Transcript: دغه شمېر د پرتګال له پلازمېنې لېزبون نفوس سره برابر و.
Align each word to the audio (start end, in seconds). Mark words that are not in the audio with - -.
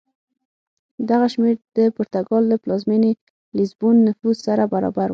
دغه 1.09 1.27
شمېر 1.33 1.55
د 1.77 1.79
پرتګال 1.95 2.43
له 2.51 2.57
پلازمېنې 2.63 3.11
لېزبون 3.57 3.95
نفوس 4.07 4.37
سره 4.47 4.63
برابر 4.73 5.07
و. 5.07 5.09